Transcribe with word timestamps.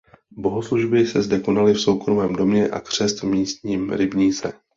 Bohoslužby 0.35 1.05
se 1.07 1.21
zde 1.23 1.39
konaly 1.39 1.73
v 1.73 1.81
soukromém 1.81 2.33
domě 2.35 2.69
a 2.69 2.79
křest 2.79 3.21
v 3.21 3.23
místním 3.23 3.89
rybníce. 3.93 4.53